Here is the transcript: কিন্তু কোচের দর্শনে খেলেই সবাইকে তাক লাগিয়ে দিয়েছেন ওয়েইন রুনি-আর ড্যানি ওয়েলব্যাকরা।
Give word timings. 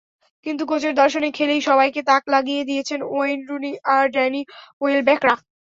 কিন্তু 0.45 0.63
কোচের 0.65 0.93
দর্শনে 0.95 1.29
খেলেই 1.37 1.61
সবাইকে 1.69 2.01
তাক 2.09 2.23
লাগিয়ে 2.33 2.63
দিয়েছেন 2.69 2.99
ওয়েইন 3.09 3.39
রুনি-আর 3.49 4.05
ড্যানি 4.13 4.41
ওয়েলব্যাকরা। 4.81 5.33